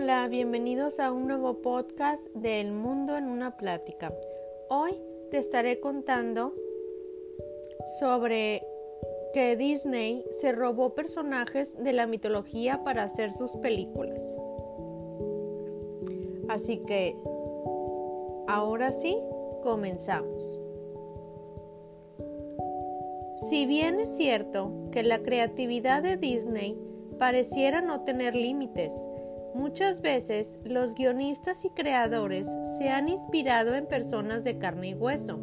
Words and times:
Hola, 0.00 0.28
bienvenidos 0.28 1.00
a 1.00 1.10
un 1.10 1.26
nuevo 1.26 1.60
podcast 1.60 2.24
de 2.28 2.60
El 2.60 2.70
Mundo 2.70 3.16
en 3.16 3.24
una 3.24 3.56
Plática. 3.56 4.14
Hoy 4.70 4.92
te 5.32 5.38
estaré 5.38 5.80
contando 5.80 6.54
sobre 7.98 8.62
que 9.34 9.56
Disney 9.56 10.24
se 10.40 10.52
robó 10.52 10.94
personajes 10.94 11.74
de 11.82 11.92
la 11.92 12.06
mitología 12.06 12.84
para 12.84 13.02
hacer 13.02 13.32
sus 13.32 13.56
películas. 13.56 14.22
Así 16.48 16.78
que, 16.86 17.16
ahora 18.46 18.92
sí, 18.92 19.18
comenzamos. 19.64 20.60
Si 23.50 23.66
bien 23.66 23.98
es 23.98 24.16
cierto 24.16 24.70
que 24.92 25.02
la 25.02 25.18
creatividad 25.24 26.04
de 26.04 26.16
Disney 26.16 26.78
pareciera 27.18 27.80
no 27.80 28.04
tener 28.04 28.36
límites, 28.36 28.94
Muchas 29.58 30.02
veces 30.02 30.60
los 30.62 30.94
guionistas 30.94 31.64
y 31.64 31.70
creadores 31.70 32.48
se 32.78 32.90
han 32.90 33.08
inspirado 33.08 33.74
en 33.74 33.86
personas 33.86 34.44
de 34.44 34.56
carne 34.56 34.90
y 34.90 34.94
hueso, 34.94 35.40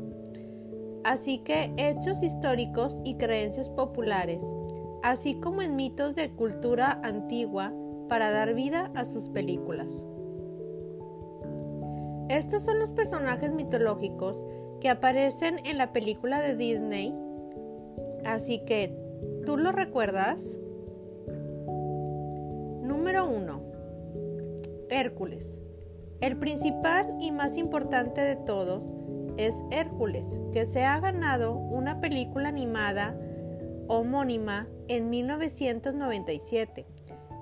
así 1.03 1.39
que 1.39 1.73
hechos 1.75 2.23
históricos 2.23 3.01
y 3.03 3.17
creencias 3.17 3.69
populares, 3.69 4.41
así 5.03 5.35
como 5.41 5.61
en 5.61 5.75
mitos 5.75 6.15
de 6.15 6.31
cultura 6.31 7.01
antigua 7.03 7.73
para 8.07 8.31
dar 8.31 8.53
vida 8.53 8.89
a 8.95 9.03
sus 9.03 9.27
películas. 9.27 10.05
Estos 12.29 12.63
son 12.63 12.79
los 12.79 12.93
personajes 12.93 13.51
mitológicos 13.51 14.45
que 14.79 14.87
aparecen 14.87 15.59
en 15.65 15.77
la 15.77 15.91
película 15.91 16.41
de 16.41 16.55
Disney, 16.55 17.13
así 18.23 18.63
que, 18.63 18.97
¿tú 19.45 19.57
lo 19.57 19.73
recuerdas? 19.73 20.57
Número 22.81 23.27
1. 23.27 23.74
Hércules. 24.89 25.61
El 26.21 26.37
principal 26.37 27.15
y 27.19 27.31
más 27.31 27.57
importante 27.57 28.21
de 28.21 28.35
todos 28.35 28.93
es 29.37 29.63
Hércules, 29.71 30.39
que 30.53 30.65
se 30.65 30.83
ha 30.83 30.99
ganado 30.99 31.53
una 31.53 31.99
película 31.99 32.49
animada 32.49 33.17
homónima 33.87 34.67
en 34.87 35.09
1997. 35.09 36.85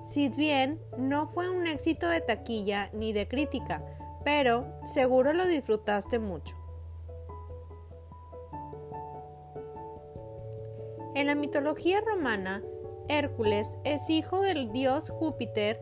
Si 0.04 0.28
bien 0.28 0.80
no 0.98 1.26
fue 1.26 1.48
un 1.48 1.66
éxito 1.66 2.08
de 2.08 2.20
taquilla 2.20 2.90
ni 2.92 3.12
de 3.12 3.28
crítica, 3.28 3.82
pero 4.24 4.66
seguro 4.84 5.32
lo 5.32 5.46
disfrutaste 5.46 6.18
mucho. 6.18 6.56
En 11.14 11.28
la 11.28 11.34
mitología 11.36 12.00
romana, 12.00 12.62
Hércules 13.08 13.78
es 13.84 14.10
hijo 14.10 14.40
del 14.40 14.72
dios 14.72 15.10
Júpiter 15.10 15.80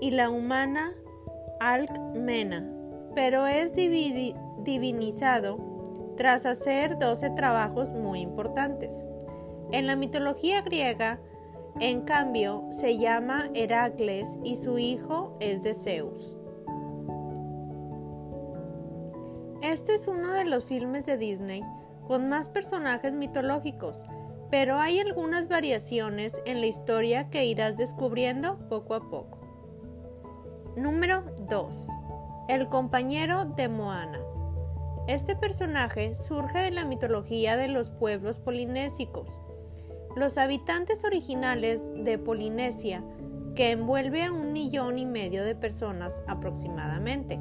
y 0.00 0.10
la 0.10 0.30
humana 0.30 0.94
Alcmena, 1.60 2.68
pero 3.14 3.46
es 3.46 3.74
divinizado 3.74 5.58
tras 6.16 6.46
hacer 6.46 6.98
12 6.98 7.30
trabajos 7.30 7.92
muy 7.92 8.20
importantes. 8.20 9.06
En 9.72 9.86
la 9.86 9.96
mitología 9.96 10.62
griega, 10.62 11.20
en 11.80 12.02
cambio, 12.02 12.66
se 12.70 12.98
llama 12.98 13.50
Heracles 13.54 14.38
y 14.44 14.56
su 14.56 14.78
hijo 14.78 15.36
es 15.40 15.62
de 15.62 15.74
Zeus. 15.74 16.36
Este 19.62 19.94
es 19.94 20.06
uno 20.06 20.32
de 20.32 20.44
los 20.44 20.66
filmes 20.66 21.06
de 21.06 21.16
Disney 21.16 21.62
con 22.06 22.28
más 22.28 22.48
personajes 22.48 23.12
mitológicos, 23.12 24.04
pero 24.50 24.76
hay 24.78 25.00
algunas 25.00 25.48
variaciones 25.48 26.40
en 26.44 26.60
la 26.60 26.66
historia 26.66 27.30
que 27.30 27.46
irás 27.46 27.76
descubriendo 27.76 28.58
poco 28.68 28.94
a 28.94 29.08
poco. 29.08 29.43
Número 30.76 31.22
2. 31.48 31.88
El 32.48 32.68
compañero 32.68 33.44
de 33.44 33.68
Moana. 33.68 34.18
Este 35.06 35.36
personaje 35.36 36.16
surge 36.16 36.58
de 36.58 36.72
la 36.72 36.84
mitología 36.84 37.56
de 37.56 37.68
los 37.68 37.90
pueblos 37.90 38.40
polinésicos. 38.40 39.40
Los 40.16 40.36
habitantes 40.36 41.04
originales 41.04 41.86
de 41.94 42.18
Polinesia, 42.18 43.04
que 43.54 43.70
envuelve 43.70 44.24
a 44.24 44.32
un 44.32 44.52
millón 44.52 44.98
y 44.98 45.06
medio 45.06 45.44
de 45.44 45.54
personas 45.54 46.20
aproximadamente. 46.26 47.38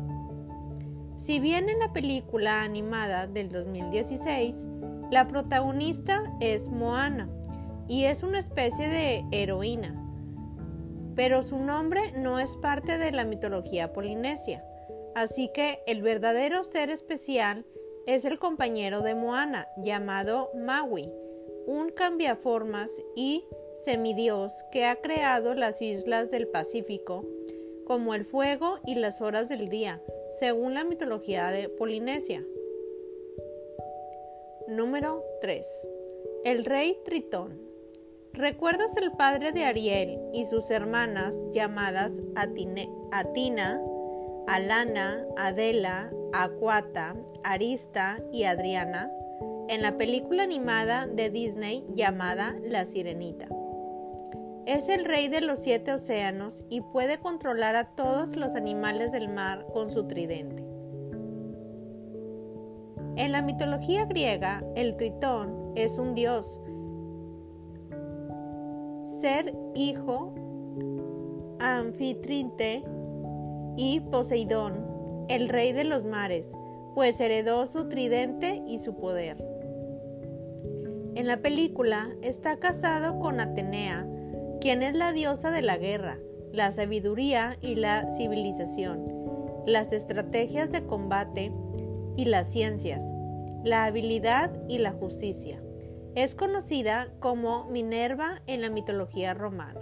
Si 1.17 1.39
bien 1.39 1.69
en 1.69 1.79
la 1.79 1.91
película 1.91 2.61
animada 2.61 3.25
del 3.25 3.49
2016, 3.49 4.67
la 5.09 5.27
protagonista 5.27 6.21
es 6.39 6.69
Moana 6.69 7.29
y 7.87 8.03
es 8.03 8.21
una 8.21 8.37
especie 8.37 8.87
de 8.89 9.25
heroína, 9.31 10.02
pero 11.15 11.43
su 11.43 11.57
nombre 11.59 12.11
no 12.15 12.39
es 12.39 12.57
parte 12.57 12.97
de 12.97 13.11
la 13.11 13.25
mitología 13.25 13.93
polinesia, 13.93 14.65
así 15.15 15.49
que 15.53 15.79
el 15.87 16.01
verdadero 16.01 16.63
ser 16.63 16.89
especial 16.89 17.65
es 18.05 18.25
el 18.25 18.39
compañero 18.39 19.01
de 19.01 19.15
Moana, 19.15 19.67
llamado 19.77 20.51
Maui, 20.55 21.09
un 21.65 21.89
cambiaformas 21.89 22.91
y 23.15 23.45
semidios 23.83 24.63
que 24.71 24.85
ha 24.85 24.97
creado 24.97 25.53
las 25.53 25.81
islas 25.81 26.31
del 26.31 26.47
Pacífico, 26.47 27.25
como 27.85 28.15
el 28.15 28.25
fuego 28.25 28.79
y 28.85 28.95
las 28.95 29.21
horas 29.21 29.49
del 29.49 29.69
día, 29.69 30.01
según 30.31 30.73
la 30.73 30.83
mitología 30.83 31.49
de 31.51 31.69
Polinesia. 31.69 32.43
Número 34.67 35.23
3. 35.41 35.67
El 36.45 36.65
rey 36.65 36.97
Tritón. 37.03 37.62
¿Recuerdas 38.33 38.97
el 38.97 39.11
padre 39.11 39.51
de 39.51 39.63
Ariel 39.63 40.19
y 40.33 40.45
sus 40.45 40.71
hermanas 40.71 41.37
llamadas 41.51 42.19
Atina, 42.35 43.79
Alana, 44.47 45.23
Adela, 45.37 46.11
Aquata, 46.33 47.15
Arista 47.43 48.19
y 48.31 48.45
Adriana 48.45 49.11
en 49.69 49.83
la 49.83 49.97
película 49.97 50.41
animada 50.41 51.05
de 51.05 51.29
Disney 51.29 51.85
llamada 51.93 52.55
La 52.63 52.85
Sirenita? 52.85 53.49
Es 54.65 54.89
el 54.89 55.05
rey 55.05 55.27
de 55.27 55.41
los 55.41 55.59
siete 55.59 55.93
océanos 55.93 56.65
y 56.71 56.81
puede 56.81 57.19
controlar 57.19 57.75
a 57.75 57.89
todos 57.89 58.35
los 58.35 58.55
animales 58.55 59.11
del 59.11 59.29
mar 59.29 59.67
con 59.71 59.91
su 59.91 60.07
tridente. 60.07 60.65
En 63.15 63.31
la 63.31 63.43
mitología 63.43 64.05
griega, 64.05 64.63
el 64.75 64.97
tritón 64.97 65.73
es 65.75 65.99
un 65.99 66.15
dios 66.15 66.59
ser 69.23 69.53
hijo 69.73 70.35
Anfitrinte 71.57 72.83
y 73.77 74.01
Poseidón, 74.01 75.25
el 75.29 75.47
rey 75.47 75.71
de 75.71 75.85
los 75.85 76.03
mares, 76.03 76.51
pues 76.93 77.21
heredó 77.21 77.65
su 77.65 77.87
tridente 77.87 78.61
y 78.67 78.79
su 78.79 78.97
poder. 78.97 79.37
En 81.15 81.27
la 81.27 81.37
película 81.37 82.09
está 82.21 82.57
casado 82.57 83.17
con 83.19 83.39
Atenea, 83.39 84.05
quien 84.59 84.83
es 84.83 84.93
la 84.93 85.13
diosa 85.13 85.51
de 85.51 85.61
la 85.61 85.77
guerra, 85.77 86.19
la 86.51 86.73
sabiduría 86.73 87.55
y 87.61 87.75
la 87.75 88.09
civilización, 88.09 89.07
las 89.65 89.93
estrategias 89.93 90.69
de 90.69 90.85
combate 90.85 91.53
y 92.17 92.25
las 92.25 92.51
ciencias, 92.51 93.05
la 93.63 93.85
habilidad 93.85 94.51
y 94.67 94.79
la 94.79 94.91
justicia. 94.91 95.63
Es 96.15 96.35
conocida 96.35 97.07
como 97.19 97.65
Minerva 97.65 98.43
en 98.45 98.61
la 98.61 98.69
mitología 98.69 99.33
romana. 99.33 99.81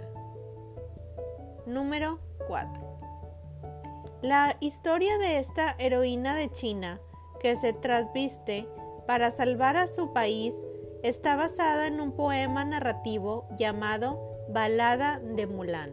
Número 1.66 2.20
4. 2.48 4.20
La 4.22 4.56
historia 4.60 5.18
de 5.18 5.38
esta 5.38 5.76
heroína 5.78 6.34
de 6.34 6.50
China 6.50 7.00
que 7.38 7.54
se 7.54 7.74
trasviste 7.74 8.66
para 9.06 9.30
salvar 9.30 9.76
a 9.76 9.86
su 9.86 10.14
país 10.14 10.54
está 11.02 11.36
basada 11.36 11.86
en 11.86 12.00
un 12.00 12.12
poema 12.12 12.64
narrativo 12.64 13.46
llamado 13.58 14.46
Balada 14.48 15.18
de 15.18 15.46
Mulan. 15.46 15.92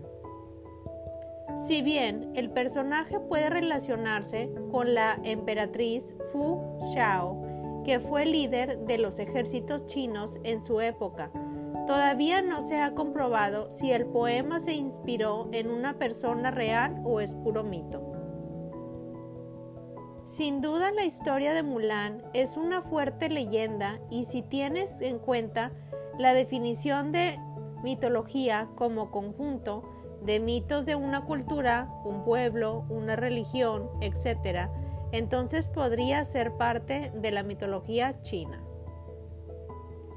Si 1.67 1.81
bien 1.81 2.31
el 2.35 2.49
personaje 2.49 3.19
puede 3.19 3.49
relacionarse 3.49 4.49
con 4.71 4.93
la 4.93 5.19
emperatriz 5.23 6.15
Fu 6.31 6.79
Xiao, 6.93 7.58
que 7.83 7.99
fue 7.99 8.25
líder 8.25 8.79
de 8.79 8.97
los 8.97 9.19
ejércitos 9.19 9.85
chinos 9.85 10.39
en 10.43 10.61
su 10.61 10.81
época. 10.81 11.31
Todavía 11.87 12.41
no 12.41 12.61
se 12.61 12.79
ha 12.79 12.93
comprobado 12.93 13.71
si 13.71 13.91
el 13.91 14.05
poema 14.05 14.59
se 14.59 14.73
inspiró 14.73 15.49
en 15.51 15.71
una 15.71 15.97
persona 15.97 16.51
real 16.51 17.01
o 17.03 17.19
es 17.19 17.33
puro 17.33 17.63
mito. 17.63 18.09
Sin 20.23 20.61
duda 20.61 20.91
la 20.91 21.05
historia 21.05 21.55
de 21.55 21.63
Mulan 21.63 22.21
es 22.33 22.57
una 22.57 22.83
fuerte 22.83 23.29
leyenda 23.29 23.99
y 24.11 24.25
si 24.25 24.43
tienes 24.43 25.01
en 25.01 25.17
cuenta 25.17 25.71
la 26.19 26.33
definición 26.35 27.11
de 27.11 27.39
mitología 27.81 28.69
como 28.75 29.09
conjunto 29.09 29.83
de 30.21 30.39
mitos 30.39 30.85
de 30.85 30.95
una 30.95 31.25
cultura, 31.25 31.89
un 32.03 32.23
pueblo, 32.23 32.85
una 32.89 33.15
religión, 33.15 33.89
etc., 34.01 34.69
entonces 35.11 35.67
podría 35.67 36.23
ser 36.25 36.53
parte 36.57 37.11
de 37.15 37.31
la 37.31 37.43
mitología 37.43 38.21
china. 38.21 38.63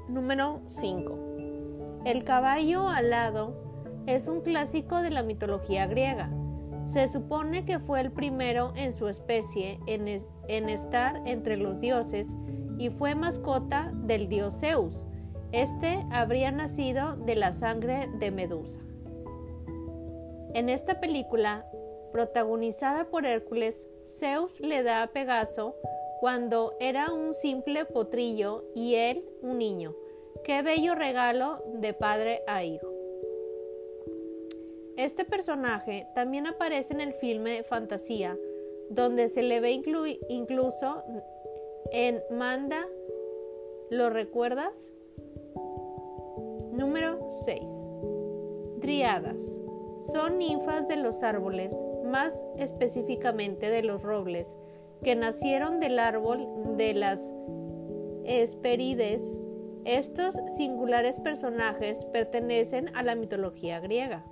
Número 0.07 0.61
5. 0.67 2.03
El 2.05 2.23
caballo 2.23 2.89
alado 2.89 3.55
es 4.05 4.27
un 4.27 4.41
clásico 4.41 5.01
de 5.01 5.09
la 5.09 5.23
mitología 5.23 5.87
griega. 5.87 6.29
Se 6.85 7.07
supone 7.07 7.63
que 7.63 7.79
fue 7.79 8.01
el 8.01 8.11
primero 8.11 8.73
en 8.75 8.91
su 8.91 9.07
especie 9.07 9.79
en, 9.87 10.07
en 10.07 10.69
estar 10.69 11.21
entre 11.25 11.55
los 11.55 11.79
dioses 11.79 12.27
y 12.77 12.89
fue 12.89 13.15
mascota 13.15 13.91
del 13.93 14.27
dios 14.27 14.59
Zeus. 14.59 15.07
Este 15.53 16.05
habría 16.11 16.51
nacido 16.51 17.15
de 17.15 17.35
la 17.35 17.53
sangre 17.53 18.09
de 18.19 18.31
Medusa. 18.31 18.81
En 20.53 20.67
esta 20.67 20.99
película, 20.99 21.65
protagonizada 22.11 23.05
por 23.05 23.25
Hércules, 23.25 23.87
Zeus 24.07 24.59
le 24.59 24.83
da 24.83 25.03
a 25.03 25.07
Pegaso 25.07 25.75
cuando 26.19 26.75
era 26.79 27.11
un 27.11 27.33
simple 27.33 27.85
potrillo 27.85 28.63
y 28.75 28.95
él 28.95 29.25
un 29.41 29.57
niño. 29.57 29.95
Qué 30.43 30.61
bello 30.61 30.95
regalo 30.95 31.63
de 31.75 31.93
padre 31.93 32.41
a 32.47 32.63
hijo. 32.63 32.87
Este 34.95 35.25
personaje 35.25 36.07
también 36.13 36.47
aparece 36.47 36.93
en 36.93 37.01
el 37.01 37.13
filme 37.13 37.63
Fantasía, 37.63 38.37
donde 38.89 39.27
se 39.27 39.41
le 39.41 39.59
ve 39.59 39.71
incluso 40.29 41.03
en 41.91 42.21
Manda. 42.29 42.87
¿Lo 43.89 44.09
recuerdas? 44.09 44.93
Número 46.71 47.29
6. 47.45 47.59
Driadas. 48.77 49.43
Son 50.03 50.37
ninfas 50.37 50.87
de 50.87 50.97
los 50.97 51.23
árboles, 51.23 51.73
más 52.13 52.45
específicamente 52.57 53.71
de 53.71 53.81
los 53.81 54.03
robles, 54.03 54.59
que 55.03 55.15
nacieron 55.15 55.79
del 55.79 55.97
árbol 55.97 56.47
de 56.77 56.93
las 56.93 57.33
Hesperides. 58.23 59.39
Estos 59.83 60.35
singulares 60.55 61.19
personajes 61.19 62.05
pertenecen 62.13 62.95
a 62.95 63.01
la 63.01 63.15
mitología 63.15 63.79
griega. 63.79 64.23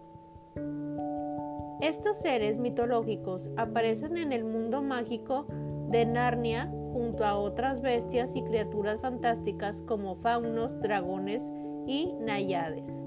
Estos 1.82 2.22
seres 2.22 2.60
mitológicos 2.60 3.50
aparecen 3.58 4.16
en 4.16 4.32
el 4.32 4.44
mundo 4.44 4.84
mágico 4.84 5.48
de 5.90 6.06
Narnia 6.06 6.72
junto 6.94 7.26
a 7.26 7.36
otras 7.36 7.82
bestias 7.82 8.36
y 8.36 8.44
criaturas 8.44 9.02
fantásticas 9.02 9.82
como 9.82 10.16
faunos, 10.16 10.80
dragones 10.82 11.42
y 11.88 12.14
nayades. 12.20 13.04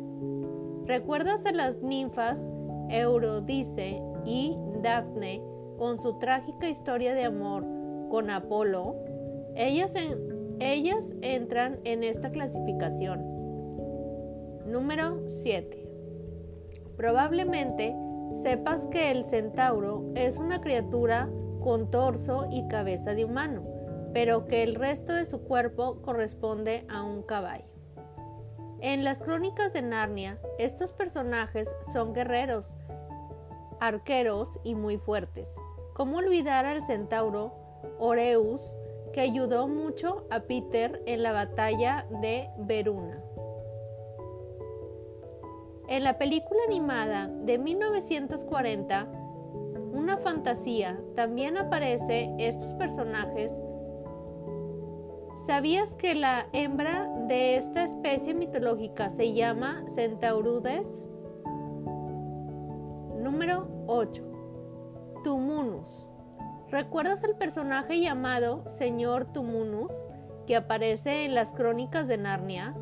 ¿Recuerdas 0.84 1.46
a 1.46 1.52
las 1.52 1.80
ninfas 1.80 2.50
Eurodice 2.90 4.02
y 4.24 4.56
Dafne 4.82 5.42
con 5.78 5.98
su 5.98 6.18
trágica 6.18 6.68
historia 6.68 7.14
de 7.14 7.24
amor 7.24 7.64
con 8.10 8.30
Apolo? 8.30 8.96
Ellas, 9.54 9.94
ellas 10.60 11.14
entran 11.22 11.80
en 11.84 12.02
esta 12.02 12.30
clasificación. 12.30 13.22
Número 14.66 15.28
7. 15.28 15.88
Probablemente 16.96 17.94
sepas 18.42 18.86
que 18.86 19.10
el 19.10 19.24
centauro 19.24 20.04
es 20.14 20.38
una 20.38 20.60
criatura 20.60 21.28
con 21.60 21.90
torso 21.90 22.46
y 22.50 22.66
cabeza 22.68 23.14
de 23.14 23.24
humano, 23.24 23.62
pero 24.12 24.46
que 24.46 24.62
el 24.62 24.74
resto 24.74 25.12
de 25.12 25.24
su 25.24 25.42
cuerpo 25.42 26.02
corresponde 26.02 26.86
a 26.88 27.02
un 27.02 27.22
caballo. 27.22 27.64
En 28.80 29.02
las 29.02 29.22
crónicas 29.22 29.72
de 29.72 29.82
Narnia, 29.82 30.38
estos 30.58 30.92
personajes 30.92 31.74
son 31.92 32.12
guerreros, 32.12 32.76
arqueros 33.86 34.58
y 34.64 34.74
muy 34.74 34.96
fuertes. 34.96 35.48
¿Cómo 35.94 36.18
olvidar 36.18 36.66
al 36.66 36.82
centauro 36.82 37.52
Oreus, 37.98 38.76
que 39.12 39.20
ayudó 39.20 39.68
mucho 39.68 40.26
a 40.30 40.40
Peter 40.40 41.02
en 41.06 41.22
la 41.22 41.32
batalla 41.32 42.06
de 42.22 42.48
Veruna? 42.58 43.22
En 45.86 46.02
la 46.02 46.18
película 46.18 46.60
animada 46.66 47.28
de 47.28 47.58
1940, 47.58 49.20
Una 49.92 50.16
fantasía, 50.18 51.00
también 51.14 51.56
aparece 51.56 52.34
estos 52.38 52.74
personajes. 52.74 53.52
¿Sabías 55.46 55.94
que 55.94 56.14
la 56.14 56.48
hembra 56.52 57.08
de 57.28 57.56
esta 57.56 57.84
especie 57.84 58.34
mitológica 58.34 59.10
se 59.10 59.34
llama 59.34 59.84
Centaurudes? 59.94 61.08
Número 63.34 63.66
8. 63.88 64.22
Tumunus. 65.24 66.06
¿Recuerdas 66.70 67.24
el 67.24 67.34
personaje 67.34 68.00
llamado 68.00 68.62
Señor 68.68 69.24
Tumunus 69.32 69.92
que 70.46 70.54
aparece 70.54 71.24
en 71.24 71.34
las 71.34 71.52
crónicas 71.52 72.06
de 72.06 72.16
Narnia? 72.16 72.76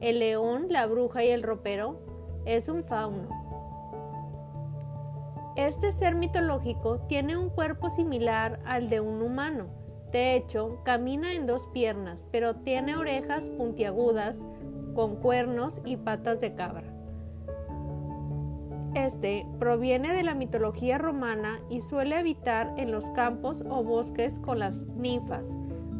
El 0.00 0.20
león, 0.20 0.66
la 0.70 0.86
bruja 0.86 1.24
y 1.24 1.30
el 1.30 1.42
ropero 1.42 2.00
es 2.46 2.68
un 2.68 2.84
fauno. 2.84 3.28
Este 5.56 5.90
ser 5.90 6.14
mitológico 6.14 7.00
tiene 7.08 7.36
un 7.36 7.50
cuerpo 7.50 7.90
similar 7.90 8.60
al 8.64 8.90
de 8.90 9.00
un 9.00 9.20
humano. 9.20 9.66
De 10.12 10.36
hecho, 10.36 10.80
camina 10.84 11.34
en 11.34 11.48
dos 11.48 11.66
piernas, 11.74 12.24
pero 12.30 12.54
tiene 12.54 12.94
orejas 12.94 13.50
puntiagudas 13.50 14.46
con 14.94 15.16
cuernos 15.16 15.82
y 15.84 15.96
patas 15.96 16.40
de 16.40 16.54
cabra. 16.54 16.97
Este 19.06 19.46
proviene 19.60 20.12
de 20.12 20.24
la 20.24 20.34
mitología 20.34 20.98
romana 20.98 21.62
y 21.70 21.82
suele 21.82 22.16
habitar 22.16 22.74
en 22.78 22.90
los 22.90 23.12
campos 23.12 23.62
o 23.70 23.84
bosques 23.84 24.40
con 24.40 24.58
las 24.58 24.74
ninfas. 24.96 25.46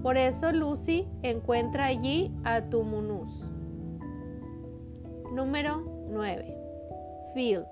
Por 0.03 0.17
eso 0.17 0.51
Lucy 0.51 1.07
encuentra 1.23 1.87
allí 1.87 2.33
a 2.43 2.69
Tumunus. 2.69 3.53
Número 5.33 5.85
9. 6.11 6.57
Phil. 7.35 7.65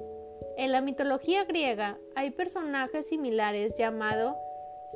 En 0.56 0.70
la 0.70 0.80
mitología 0.80 1.44
griega 1.44 1.98
hay 2.14 2.30
personajes 2.30 3.08
similares 3.08 3.76
llamado 3.76 4.36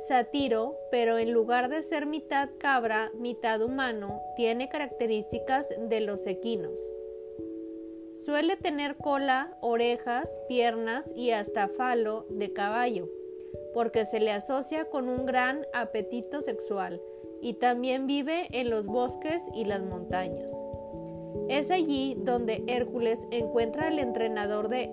Satiro, 0.07 0.77
pero 0.91 1.17
en 1.17 1.33
lugar 1.33 1.67
de 1.67 1.83
ser 1.83 2.05
mitad 2.05 2.47
cabra, 2.57 3.11
mitad 3.19 3.61
humano, 3.61 4.21
tiene 4.37 4.69
características 4.69 5.67
de 5.89 5.99
los 5.99 6.25
equinos. 6.25 6.79
Suele 8.25 8.55
tener 8.55 8.97
cola, 8.97 9.57
orejas, 9.61 10.29
piernas 10.47 11.11
y 11.15 11.31
hasta 11.31 11.67
falo 11.67 12.27
de 12.29 12.53
caballo, 12.53 13.09
porque 13.73 14.05
se 14.05 14.19
le 14.19 14.31
asocia 14.31 14.85
con 14.91 15.09
un 15.09 15.25
gran 15.25 15.65
apetito 15.73 16.43
sexual 16.43 17.01
y 17.41 17.55
también 17.55 18.05
vive 18.05 18.47
en 18.51 18.69
los 18.69 18.85
bosques 18.85 19.43
y 19.55 19.65
las 19.65 19.81
montañas. 19.81 20.53
Es 21.49 21.71
allí 21.71 22.15
donde 22.19 22.63
Hércules 22.67 23.27
encuentra 23.31 23.87
al 23.87 23.97
entrenador 23.97 24.69
de, 24.69 24.91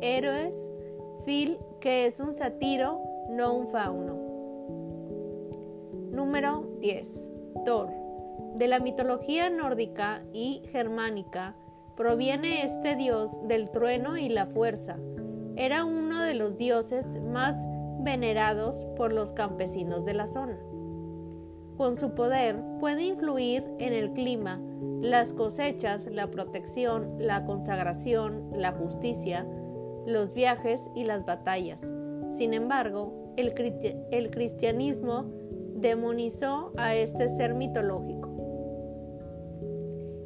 héroes, 0.00 0.72
Phil, 1.24 1.58
que 1.80 2.06
es 2.06 2.18
un 2.18 2.32
satiro, 2.32 3.00
no 3.28 3.54
un 3.54 3.68
fauno. 3.68 4.16
Número 6.10 6.68
10. 6.80 7.30
Thor. 7.64 7.88
De 8.56 8.66
la 8.66 8.80
mitología 8.80 9.48
nórdica 9.48 10.24
y 10.32 10.62
germánica 10.72 11.54
proviene 11.96 12.64
este 12.64 12.96
dios 12.96 13.36
del 13.46 13.70
trueno 13.70 14.16
y 14.16 14.28
la 14.28 14.46
fuerza. 14.46 14.98
Era 15.56 15.84
uno 15.84 16.20
de 16.22 16.34
los 16.34 16.56
dioses 16.56 17.20
más 17.22 17.56
venerados 18.00 18.86
por 18.96 19.12
los 19.12 19.32
campesinos 19.32 20.04
de 20.04 20.14
la 20.14 20.26
zona. 20.26 20.58
Con 21.76 21.96
su 21.96 22.14
poder 22.14 22.56
puede 22.78 23.04
influir 23.04 23.64
en 23.78 23.92
el 23.92 24.12
clima, 24.12 24.60
las 25.00 25.32
cosechas, 25.32 26.06
la 26.06 26.30
protección, 26.30 27.16
la 27.18 27.44
consagración, 27.44 28.50
la 28.52 28.72
justicia, 28.72 29.46
los 30.06 30.34
viajes 30.34 30.90
y 30.94 31.04
las 31.04 31.24
batallas. 31.24 31.80
Sin 32.30 32.54
embargo, 32.54 33.34
el, 33.36 34.30
cristianismo 34.30 35.24
demonizó 35.74 36.72
a 36.76 36.94
este 36.94 37.28
ser 37.28 37.54
mitológico. 37.54 38.28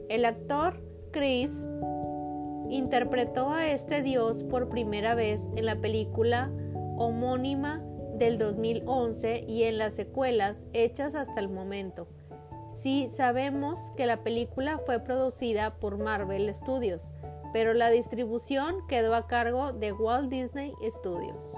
El 0.08 0.24
actor 0.24 0.82
Chris 1.14 1.64
interpretó 2.68 3.50
a 3.50 3.68
este 3.68 4.02
dios 4.02 4.42
por 4.42 4.68
primera 4.68 5.14
vez 5.14 5.48
en 5.54 5.64
la 5.64 5.76
película 5.76 6.50
homónima 6.98 7.80
del 8.16 8.36
2011 8.36 9.44
y 9.46 9.62
en 9.62 9.78
las 9.78 9.94
secuelas 9.94 10.66
hechas 10.72 11.14
hasta 11.14 11.38
el 11.38 11.48
momento. 11.48 12.08
Sí 12.68 13.06
sabemos 13.10 13.92
que 13.96 14.06
la 14.06 14.24
película 14.24 14.78
fue 14.84 14.98
producida 14.98 15.76
por 15.76 15.98
Marvel 15.98 16.52
Studios, 16.52 17.12
pero 17.52 17.74
la 17.74 17.90
distribución 17.90 18.84
quedó 18.88 19.14
a 19.14 19.28
cargo 19.28 19.72
de 19.72 19.92
Walt 19.92 20.30
Disney 20.30 20.72
Studios. 20.82 21.54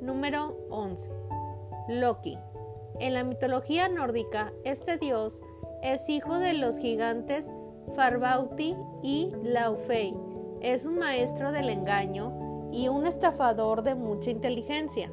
Número 0.00 0.56
11. 0.70 1.10
Loki. 1.88 2.38
En 3.00 3.14
la 3.14 3.24
mitología 3.24 3.88
nórdica, 3.88 4.52
este 4.64 4.98
dios 4.98 5.42
es 5.82 6.08
hijo 6.08 6.38
de 6.38 6.54
los 6.54 6.78
gigantes 6.78 7.50
Farbauti 7.94 8.76
y 9.02 9.32
Laufey. 9.42 10.14
Es 10.60 10.86
un 10.86 10.98
maestro 10.98 11.52
del 11.52 11.70
engaño 11.70 12.68
y 12.72 12.88
un 12.88 13.06
estafador 13.06 13.82
de 13.82 13.94
mucha 13.94 14.30
inteligencia. 14.30 15.10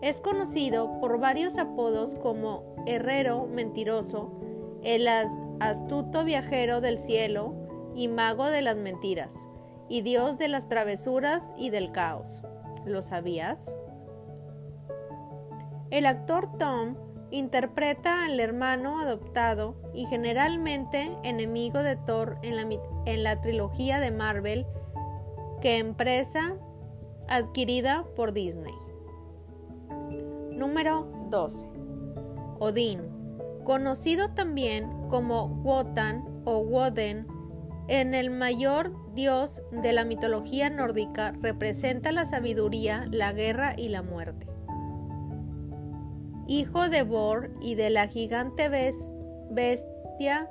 Es 0.00 0.20
conocido 0.20 1.00
por 1.00 1.18
varios 1.18 1.58
apodos 1.58 2.14
como 2.14 2.76
Herrero 2.86 3.46
Mentiroso, 3.46 4.30
el 4.84 5.08
astuto 5.60 6.24
viajero 6.24 6.80
del 6.80 6.98
cielo 6.98 7.54
y 7.94 8.08
mago 8.08 8.46
de 8.46 8.62
las 8.62 8.76
mentiras. 8.76 9.46
y 9.90 10.02
dios 10.02 10.36
de 10.36 10.48
las 10.48 10.68
travesuras 10.68 11.54
y 11.56 11.70
del 11.70 11.92
caos. 11.92 12.42
¿Lo 12.84 13.00
sabías? 13.00 13.74
El 15.90 16.04
actor 16.04 16.58
Tom 16.58 16.96
interpreta 17.30 18.24
al 18.24 18.40
hermano 18.40 19.00
adoptado 19.00 19.76
y 19.94 20.06
generalmente 20.06 21.10
enemigo 21.22 21.82
de 21.82 21.96
Thor 21.96 22.38
en 22.42 22.56
la, 22.56 22.66
en 23.06 23.22
la 23.22 23.40
trilogía 23.40 24.00
de 24.00 24.10
Marvel 24.10 24.66
que 25.60 25.78
empresa 25.78 26.56
adquirida 27.28 28.04
por 28.16 28.32
Disney. 28.32 28.74
Número 30.50 31.10
12. 31.30 31.66
Odín, 32.58 33.00
conocido 33.64 34.30
también 34.30 35.08
como 35.08 35.46
Wotan 35.62 36.42
o 36.44 36.58
Woden, 36.58 37.26
en 37.88 38.14
el 38.14 38.30
mayor 38.30 38.92
dios 39.14 39.62
de 39.70 39.92
la 39.92 40.04
mitología 40.04 40.68
nórdica 40.68 41.32
representa 41.40 42.12
la 42.12 42.26
sabiduría, 42.26 43.06
la 43.10 43.32
guerra 43.32 43.74
y 43.76 43.88
la 43.88 44.02
muerte. 44.02 44.46
Hijo 46.50 46.88
de 46.88 47.02
Bor 47.02 47.50
y 47.60 47.74
de 47.74 47.90
la 47.90 48.08
gigante 48.08 48.70
bestia, 49.50 50.50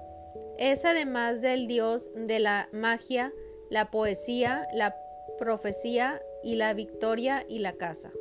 es 0.59 0.85
además 0.85 1.41
del 1.41 1.65
dios 1.65 2.11
de 2.15 2.37
la 2.37 2.69
magia, 2.71 3.33
la 3.71 3.89
poesía, 3.89 4.67
la 4.75 4.95
profecía 5.39 6.21
y 6.43 6.53
la 6.53 6.75
victoria 6.75 7.43
y 7.49 7.59
la 7.59 7.73
caza. 7.73 8.11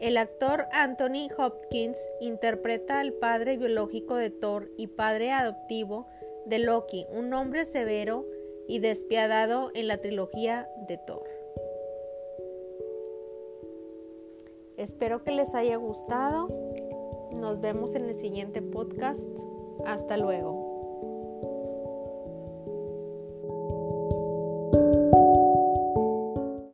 El 0.00 0.16
actor 0.16 0.66
Anthony 0.72 1.28
Hopkins 1.38 1.98
interpreta 2.20 2.98
al 2.98 3.12
padre 3.12 3.56
biológico 3.56 4.16
de 4.16 4.30
Thor 4.30 4.68
y 4.76 4.88
padre 4.88 5.30
adoptivo 5.30 6.08
de 6.44 6.58
Loki, 6.58 7.06
un 7.10 7.32
hombre 7.34 7.66
severo 7.66 8.26
y 8.66 8.80
despiadado 8.80 9.70
en 9.74 9.86
la 9.86 9.98
trilogía 9.98 10.68
de 10.88 10.98
Thor. 10.98 11.36
Espero 14.76 15.22
que 15.22 15.30
les 15.30 15.54
haya 15.54 15.76
gustado. 15.76 16.48
Nos 17.36 17.60
vemos 17.60 17.94
en 17.94 18.06
el 18.06 18.14
siguiente 18.14 18.62
podcast. 18.62 19.30
Hasta 19.84 20.16
luego. 20.16 20.65